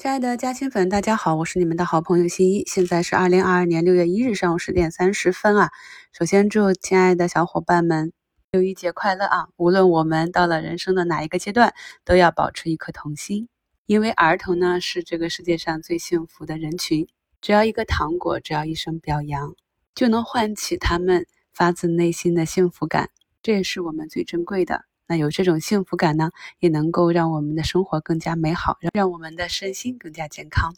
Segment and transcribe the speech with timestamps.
[0.00, 2.64] 亲爱的嘉兴粉，大家好，我是你们的好朋友新一。
[2.64, 5.70] 现在是二零二二年六月一日上午十点三十分啊。
[6.10, 8.14] 首先祝亲爱的小伙伴们
[8.50, 9.48] 六一节快乐啊！
[9.58, 13.50] 无论我们到了人生的哪一个阶段，都要保持一颗童心，
[13.84, 17.06] 因为儿童呢是这个世界上最幸福的人群。
[17.42, 19.54] 只要一个糖果，只要一声表扬，
[19.94, 23.10] 就能唤起他们发自内心的幸福感，
[23.42, 24.86] 这也是我们最珍贵的。
[25.10, 26.30] 那有这种幸福感呢，
[26.60, 30.72] 也能够让我们的生活更加美好，让我们的身心更加健康。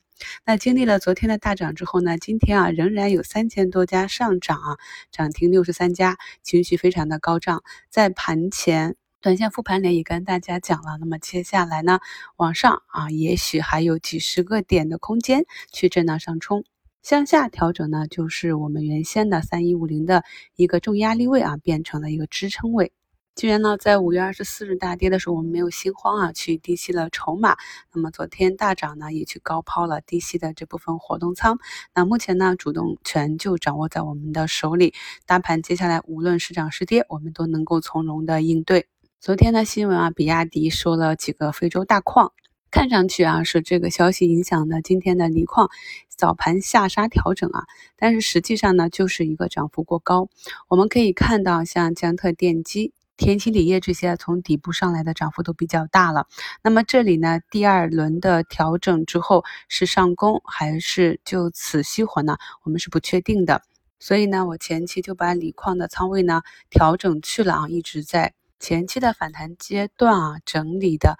[0.46, 4.78] 那经历了昨天的大涨之后呢，今天啊仍然有三千多家上涨啊，
[5.10, 7.62] 涨停六十三家，情绪非常的高涨。
[7.90, 12.00] 在盘前短线复盘里也跟大家讲了，那么接下来呢，
[12.36, 16.64] 往上啊也许还有几十个点的空间去震荡上冲，
[17.02, 20.24] 向下调整呢，就是我们原先的三一五零的
[20.56, 22.92] 一个重压力位啊，变成了一个支撑位。
[23.34, 27.56] 既然呢，在五月二十四日大跌的时候，我们没有心慌啊，去低吸了筹码。
[27.94, 31.58] 那么昨天大涨呢，也去高抛了低吸的这部分活动仓。
[31.94, 34.92] 那目前呢，主动权就掌握在我们的手里。
[35.24, 38.86] 大盘接下来无论是涨是跌，我们都能够从容的应对。
[39.18, 42.32] 昨天的新闻啊，比亚迪收了几个非洲大矿，
[42.70, 45.70] 看上去啊是这个消息影响的今天的锂矿
[46.08, 47.64] 早盘下杀调整啊，
[47.96, 50.28] 但是实际上呢，就是一个涨幅过高。
[50.68, 52.92] 我们可以看到，像江特电机。
[53.22, 56.26] 天齐锂业这些从底部上来的涨幅都比较大了，
[56.60, 62.36] 那么这里呢，第二轮的调整之后是上攻还是就此熄火呢？
[62.64, 63.62] 我们是不确定的，
[64.00, 71.16] 所以呢，我前期就把锂矿的仓位呢调整去了啊，一直在前期的反弹阶段啊整理的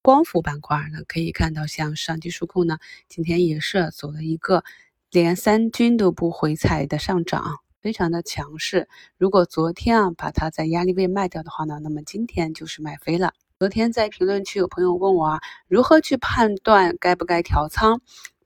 [0.00, 2.78] 光伏板块呢，可以看到像上机数控呢，
[3.10, 4.64] 今天也是走了一个
[5.10, 7.58] 连三均都不回踩的上涨。
[7.82, 8.88] 非常的强势，
[9.18, 13.32] 如果昨天啊把它在压力位卖掉的话呢，那么今天就是买飞了。
[13.58, 18.00] 昨天在评论区有朋友问我啊，如何去判断该不该调仓？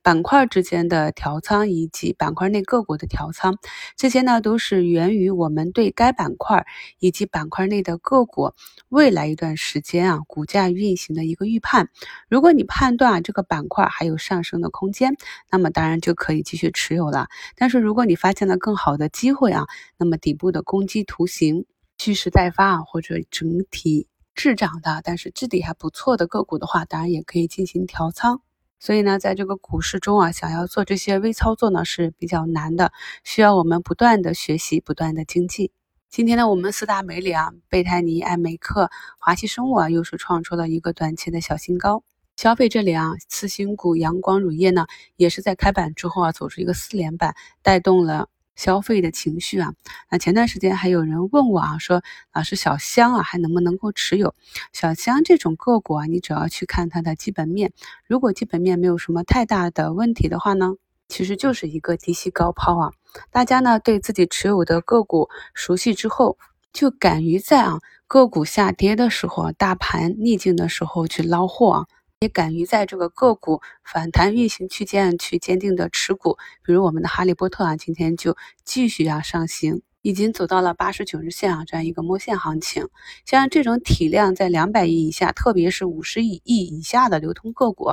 [0.07, 3.59] 板块之间的调仓以及板块内个股的调仓，
[3.97, 6.65] 这些呢都是源于我们对该板块
[7.01, 8.53] 以及板块内的个股
[8.89, 11.91] 未来一段时间啊股价运行的一个预判。
[12.29, 15.17] 如果你判断啊这个板块还有上升的空间，
[15.51, 17.27] 那么当然就可以继续持有了。
[17.57, 19.67] 但是如果你发现了更好的机会啊，
[19.99, 21.67] 那么底部的攻击图形
[21.99, 28.41] 蓄势待发啊，或者整体滞涨的，但是质地还不错的个股的话，当然也可以进行调仓。
[28.87, 32.93] 所以呢，在这个股市中啊，想要做这些微操作呢是比较难的，
[33.25, 35.73] 需要我们不断的学习，不断的精进。
[36.09, 38.89] 今天呢，我们四大美里啊，贝泰尼、艾美克、
[39.19, 42.05] 华西生物啊，又是创出了一个短期的小新高。
[42.37, 44.87] 消费这里啊，次新股阳光乳业呢，
[45.17, 48.29] 也是在开板之后啊，走出一个四连板，带动了。
[48.57, 49.75] 消费的情绪啊，
[50.11, 52.03] 那前段时间还有人问我啊，说
[52.33, 54.35] 老师小香啊还能不能够持有？
[54.73, 57.73] 小香这种个股啊，你只要去看它的基本面，
[58.07, 60.75] 如果基本面没有什么太大的问题的话呢，
[61.07, 62.91] 其实就是一个低吸高抛啊。
[63.31, 66.39] 大家呢对自己持有的个股熟悉之后，
[66.73, 71.87] 就敢于在啊个股下跌的时候，大盘逆境的时候去捞货啊。
[72.21, 82.89] 也敢于在这个个股反弹运行区间去坚定的持股，比如我们的哈利波特啊，今天就继续啊上行，已经走到了八十九日线啊这样一个摸线行情。
[83.27, 87.91] 像这种体量在两百亿以下，特别是五十亿亿以下的流通个股，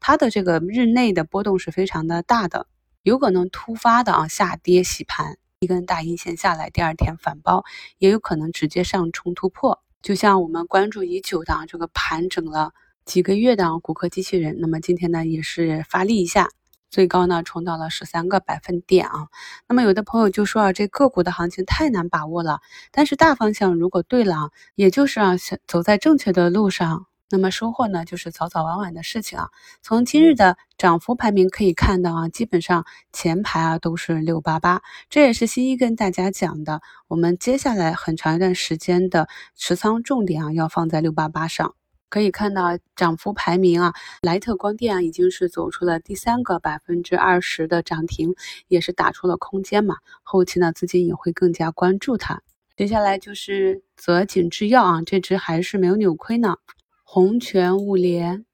[0.00, 2.68] 它的这个日内的波动是非常的大的，
[3.02, 7.62] 有可能突发的啊下跌洗盘，一根大阴线下来，第二天反包，
[7.98, 9.82] 也有可能直接上冲突破。
[10.00, 12.72] 就像我们关注已久的这个盘整了。
[13.06, 16.48] 几个月的骨科机器人，那么今天呢也是发力一下，
[16.90, 19.28] 最高呢冲到了十三个百分点啊。
[19.68, 22.58] 那么有的朋友就说啊，这个股的行情太难把握了。
[22.90, 25.34] 但是大方向如果对了啊，也就是啊
[25.68, 29.50] 走在正确的路上，那么收获呢就是早早晚晚的事情啊。
[29.82, 41.76] 从今日的涨幅排名可以看到啊，基本上前排啊都是六八八，这也是新一跟大家讲的，我们接下来很长一段时间的持仓重点啊要放在六八八上。
[42.08, 48.34] 可以看到涨幅排名啊，莱特光电啊已经是走出了第三个百分之二十的涨停，
[48.68, 49.96] 也是打出了空间嘛。
[50.22, 52.42] 后期呢，资金也会更加关注它。
[52.76, 56.56] 接下来就是泽锦制药啊，这只还是没有扭亏呢。
[57.02, 58.44] 红泉物联、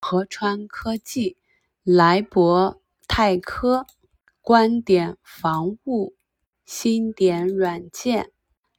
[0.00, 1.36] 合川科技、
[1.84, 3.86] 莱博泰科、
[4.40, 6.14] 观点防务、
[6.64, 8.30] 新点软件、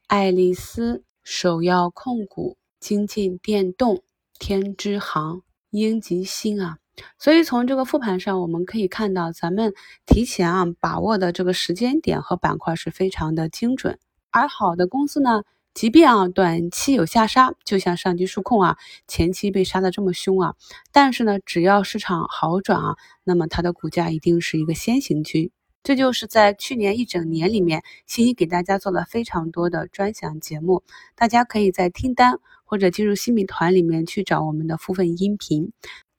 [0.06, 4.02] 爱丽丝首要控股、精进电动。
[4.38, 6.78] 天之行、英吉星啊，
[7.18, 9.74] 所以从这个复盘上，我们可以看到，咱们
[10.06, 13.98] 提前啊把握的这个时间点和板块是非常的精准。
[14.30, 15.42] 而好的公司呢，
[15.74, 18.76] 即便啊短期有下杀，就像上机数控啊
[19.06, 20.54] 前期被杀的这么凶啊，
[20.92, 25.50] 但是呢，只要市场好转啊，那么它的股价一定是一个先行军。
[25.84, 30.82] 这就是在去年一整年里面，欣欣给大家做了非常多的专享节目，
[31.14, 35.72] 大家可以在听单或者进入新米团里面去找我们的付费音频。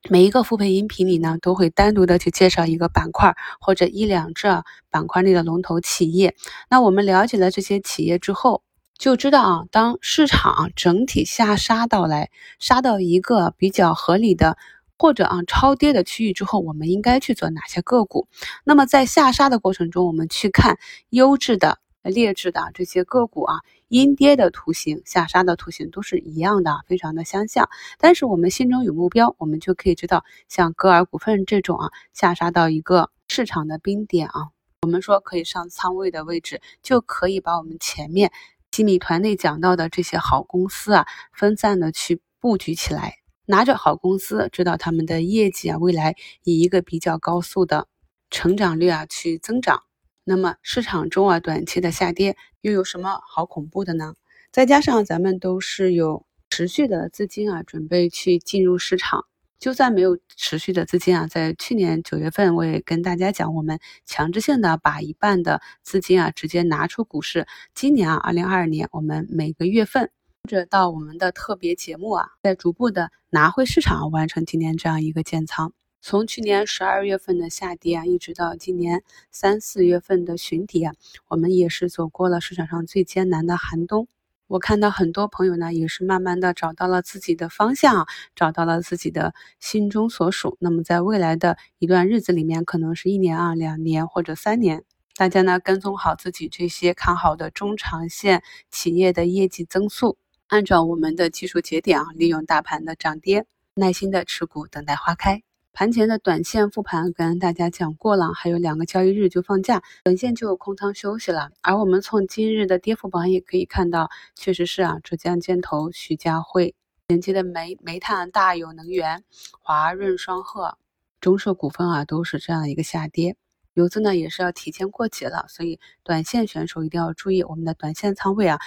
[0.08, 4.48] 每一个付费音频里呢，都会单独的去介绍一个板块或者一两只
[4.90, 6.34] 板块内的龙头企业。
[6.68, 8.62] 那我们了解了这些企业之后，
[8.98, 14.56] 就知道啊，当市场整体下杀到来，杀到一个比较合理的
[14.98, 18.26] 或者啊超跌的区域之后，我们应该去做哪些个股？
[18.64, 20.78] 那么在下杀的过程中，我们去看
[21.10, 21.78] 优质的。
[22.02, 27.68] 劣质的这些个股啊，阴跌的图形、下杀的图形都是一样的，非常的相像。
[27.98, 34.48] 但是我们心中有目标，我们就可以知道，像歌尔股份这种啊，下杀到一个市场的冰点啊，
[34.82, 38.32] 我们说可以上仓位的位置，就可以把我们前面
[38.70, 47.88] 机密团内讲到的这些好公司啊，分散的去布局起来，拿着好公司，知道他们的业绩啊，未来以一个比较高速的
[48.30, 49.82] 成长率啊去增长。
[50.24, 54.14] 那么市场中啊，短期的下跌又有什么好恐怖的呢？
[54.52, 59.26] 再加上咱们都是有持续的资金啊，准备去进入市场。
[59.58, 67.46] 就算没有持续的资金啊，在去年九月份我也跟大家讲，我们强制性的把一半的资金啊直接拿出股市。
[67.74, 70.10] 今年啊，二零二二年，我们每个月份
[70.44, 75.74] 或者到我们的特别节目啊，再逐步的拿回市场，完成今年这样一个建仓。
[76.02, 80.94] 从去年十二月份的下跌啊，一直到今年三四月份的寻底啊，
[81.28, 84.08] 我们也是走过了市场上最艰难的寒冬。
[84.46, 90.56] 我看到很多朋友呢，也是慢慢的找到了自己的方向，找到了自己的心中所属。
[90.58, 94.82] 那么在未来的一段日子里面，可能是一年啊、两年或者三年，
[95.14, 100.16] 大家呢跟踪好自己这些看好的中长线企业的业绩增速，
[100.48, 103.44] 按照我们的技术节点啊，利用大盘的涨跌，
[103.74, 105.42] 耐心的持股，等待花开。
[105.72, 111.50] 盘前的短线复盘跟大家讲过了，还有两个交易日就放假，短线就空仓休息了。
[111.62, 116.74] 而我们从今日的跌幅榜也可以看到，确实是啊，浙江建投、徐家汇
[117.06, 119.24] 连接的煤煤炭、大有能源、
[119.60, 120.76] 华润双鹤、
[121.20, 123.36] 中设股份啊，都是这样一个下跌。
[123.74, 128.58] 游资呢也是要提前过节了，所以短线选手一定要注意，我们的短线仓位啊，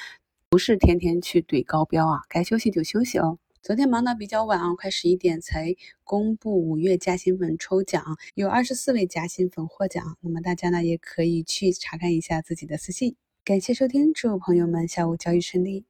[0.49, 3.37] 不是天天去怼高标啊，该休息就休息哦。
[3.63, 5.73] 昨天忙到比较晚啊，快十一点才
[6.03, 10.17] 公布五月加薪粉抽奖，有二十四位加薪粉获奖。
[10.19, 13.15] 那么大家呢也可以去查看一下自己的私信。
[13.45, 15.85] 感谢收听，祝朋友们下午交易顺利。